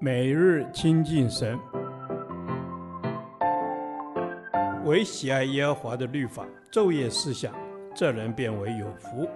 [0.00, 1.58] 每日亲近神，
[4.84, 7.54] 唯喜爱耶和华的律法，昼夜思想，
[7.94, 9.28] 这人便为有福。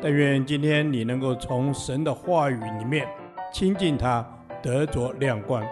[0.00, 3.06] 但愿今天你能够从神的话语里面
[3.52, 4.26] 亲近他，
[4.62, 5.64] 得着亮光。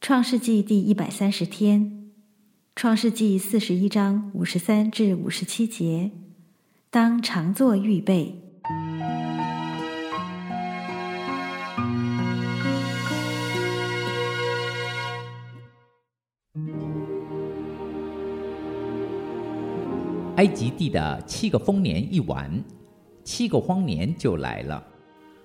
[0.00, 2.10] 创世纪第一百三十天，
[2.76, 6.10] 创世纪四十一章五十三至五十七节，
[6.92, 8.34] 当常作预备。
[20.34, 22.60] 埃及地的七个丰年一完，
[23.22, 24.84] 七个荒年就来了。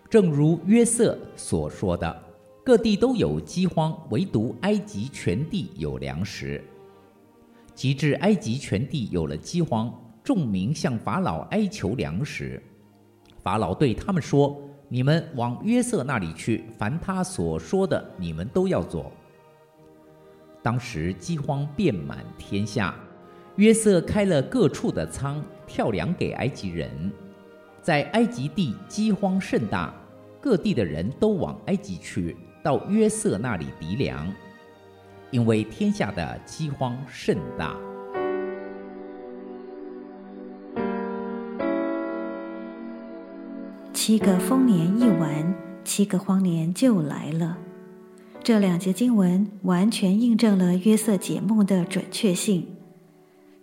[0.09, 2.23] 正如约瑟所说的，
[2.63, 6.63] 各地都有饥荒，唯独埃及全地有粮食。
[7.75, 9.93] 及至埃及全地有了饥荒，
[10.25, 12.61] 众民向法老哀求粮食。
[13.37, 19.11] 法老对他们说：“你们往约瑟那里去，凡他所说的，你们都要做。”
[20.63, 22.95] 当时饥荒遍满天下。
[23.57, 26.89] 约瑟开了各处的仓，跳粮给埃及人。
[27.81, 29.93] 在埃及地饥荒甚大，
[30.41, 34.29] 各地的人都往埃及去，到约瑟那里糴粮，
[35.29, 37.77] 因为天下的饥荒甚大。
[44.07, 47.57] 七个丰年一完，七个荒年就来了。
[48.43, 52.67] 这两节经文完全印证了约瑟解梦的准确性。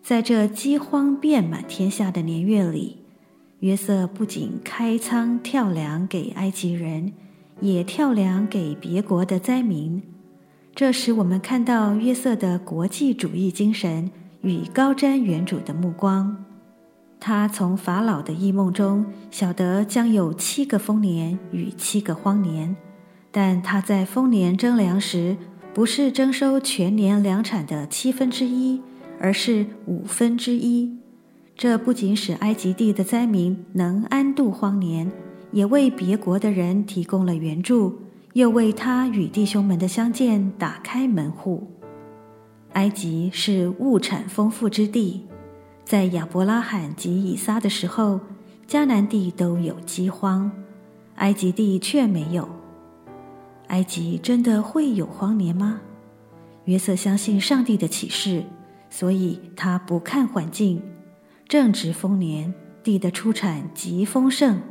[0.02, 2.96] 在这饥荒遍满天下的年月里，
[3.60, 7.12] 约瑟不仅开仓跳粮给埃及人，
[7.60, 10.02] 也跳粮给别国的灾民。
[10.74, 16.36] 这使我们看到约瑟的国际主义精神与高瞻远瞩的目光。
[17.24, 22.74] 他从法老的异梦中晓得将有七个丰年与七个荒年，
[23.30, 25.36] 但他在丰年征粮时，
[25.72, 28.82] 不是征收全年粮产的七分之一。
[29.20, 30.98] 而是五分之一，
[31.56, 35.12] 这不仅使埃及地的灾民能安度荒年，
[35.52, 38.00] 也为别国的人提供了援助，
[38.32, 41.70] 又为他与弟兄们的相见打开门户。
[42.72, 45.24] 埃及是物产丰富之地，
[45.92, 48.18] 在亚伯拉罕及以撒的时候，
[48.66, 50.50] 迦南地都有饥荒，
[51.16, 52.48] 埃及地却没有。
[53.66, 55.82] 埃及真的会有荒年吗？
[56.64, 58.42] 约瑟相信上帝的启示。
[58.88, 60.82] 所以他不看环境，
[61.46, 64.62] 正值丰年，地的出产极丰盛。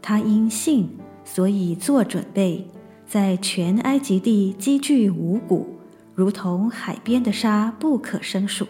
[0.00, 0.96] 他因信，
[1.26, 2.66] 所以做准备，
[3.06, 5.76] 在全埃及地积聚五谷，
[6.14, 8.66] 如同海边的沙，不可胜数。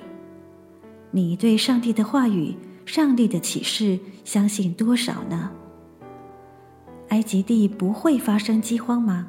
[1.11, 5.51] 你对上帝的话语、上帝的启示相信多少呢？
[7.09, 9.29] 埃及地不会发生饥荒吗？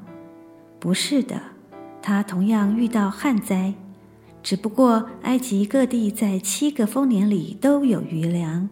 [0.80, 1.40] 不是的，
[2.02, 3.74] 他同样遇到旱灾。
[4.44, 8.70] 只不过，埃及各地在七个丰年里都有余粮，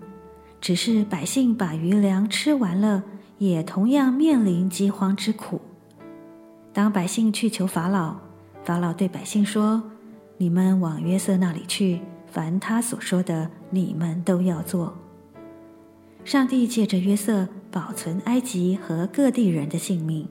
[0.62, 3.04] 只是百姓把余粮吃完了，
[3.38, 5.60] 也同样面临饥荒之苦。
[6.72, 8.16] 当百姓去求法老，
[8.64, 9.84] 法老对百姓说
[10.38, 12.00] ：“你们往约瑟那里去，
[12.36, 14.94] 凡他所说的，你们都要做。”
[16.26, 20.28] 上帝借着约瑟保存埃及和各地人的性命，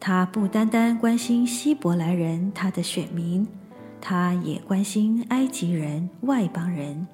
[0.00, 3.46] 他不单单关心希伯来人，他的选民。
[4.00, 7.06] 他也关心埃及人、外邦人，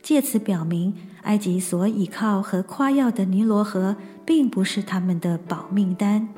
[0.00, 6.28] 借此表明埃及所倚靠和夸耀的尼罗河，并不是他们的保命单，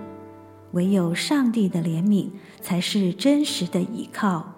[0.72, 2.30] 唯有上帝的怜悯
[2.62, 4.54] 才是真实的倚靠。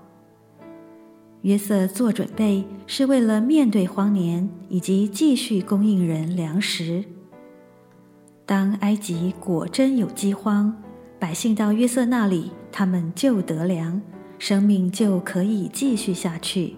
[1.44, 7.04] 约瑟做准备，是为了面对荒年以及继续供应人粮食。
[8.46, 10.74] 当埃及果真有饥荒，
[11.18, 14.00] 百姓到约瑟那里，他们就得粮。
[14.38, 16.76] 生命就可以继续下去，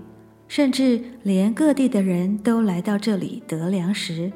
[0.48, 4.32] 甚至连各地的人都来到这里得粮食。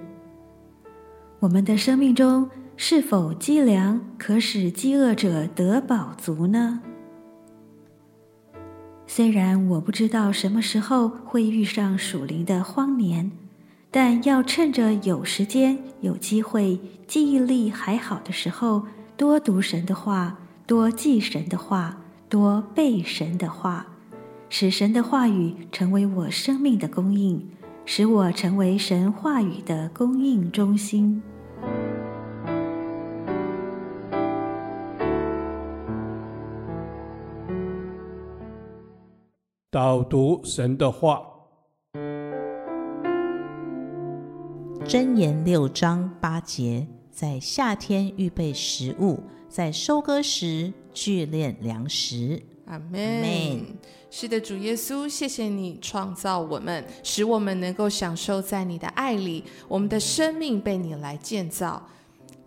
[1.40, 6.80] 我们的生命中是否积粮可使饥饿者得饱足呢？
[9.12, 13.32] 虽然我不知道什么时候会遇上属灵的荒年，
[13.90, 16.78] 但要趁着有时间、有机会、
[17.08, 18.84] 记忆力还好的时候，
[19.16, 21.96] 多读神的话，多记神的话。
[22.28, 23.84] 多背神的话，
[24.48, 27.44] 使神的话语成为我生命的供应，
[27.84, 31.20] 使我成为神话语的供应中心。
[39.72, 41.22] 导读神的话，
[44.84, 52.42] 箴言六章八节，在夏天预备食物，在收割时聚敛粮食。
[52.66, 53.64] 阿门。
[54.10, 61.80] 是的，主耶稣，谢谢你创造我们，使我们能够享受在你的爱里，我们的生命被你来建造。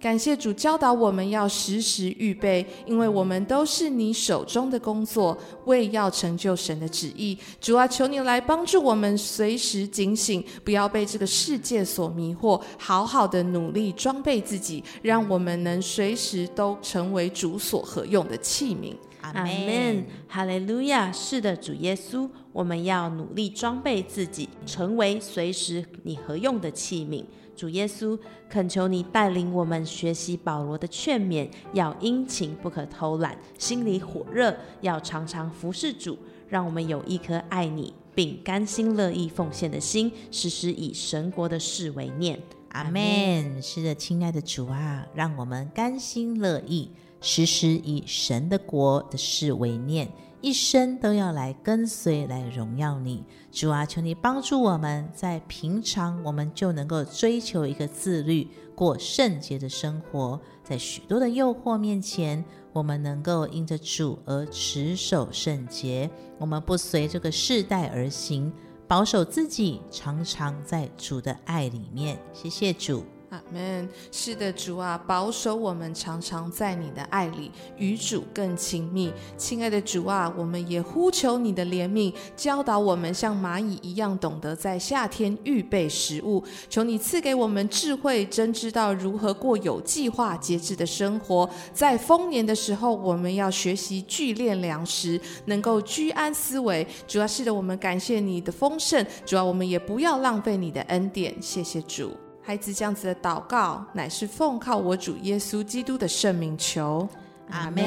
[0.03, 7.37] 感谢主教导我们要时时预备，因为我们都是你手中的工作，为要成就神的旨意。
[7.61, 18.93] 主啊，求你来帮助我们，随时警醒，不要被这个世界所迷惑，好好的努力装备自己，让我们能随时都成为主所合用的器皿。
[19.23, 21.09] 阿门，哈利路亚！
[21.11, 27.23] 是的，主耶稣，我们要努力装备自己，成为随时你合用的器皿。
[27.55, 36.17] 主耶稣，恳求你带领我们学习保罗的劝勉，要殷勤，不可偷懒，心里火热，要常常服侍主。
[36.49, 42.39] 让我们有一颗爱你并甘心乐意奉献的心，时时以神国的事为念。
[42.69, 43.61] 阿门。
[43.61, 46.91] 是的，亲爱的主啊，让我们甘心乐意，
[47.23, 50.07] 时时以神的国的事为念。
[50.41, 62.43] 一生都要来跟随，来荣耀你，主啊，求你帮助我们，在平常我们就能够追求一个自律、过圣洁的生活，在许多的诱惑面前，
[62.73, 68.51] 我们能够因着主而持守圣洁，我们不随这个世代而行，
[68.85, 72.19] 保守自己，常常在主的爱里面。
[72.33, 73.05] 谢谢主。
[73.33, 73.89] 阿门。
[74.11, 79.11] 是的，主啊，保守我们常常在你的爱里与主更亲密。
[79.35, 86.43] 亲爱的主啊，我们也呼求你的怜悯，教导我们像蚂蚁一样懂得在夏天预备食物。
[86.69, 91.49] 求你赐给我们智慧，真知道如何过有计划、节制的生活。
[91.73, 96.85] 在丰年的时候，我们要学习聚敛粮食，能够居安思危。
[97.07, 99.03] 主啊，是的，我们感谢你的丰盛。
[99.25, 101.35] 主啊，我们也不要浪费你的恩典。
[101.41, 102.11] 谢谢主。
[102.45, 107.07] 孩子这样子的祷告，乃是奉靠我主耶稣基督的圣名求，
[107.49, 107.81] 阿门。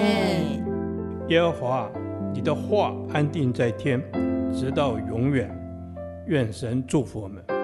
[1.28, 1.90] 耶和华，
[2.32, 4.02] 你的话安定在天，
[4.54, 5.54] 直到永远。
[6.26, 7.55] 愿神祝福我们。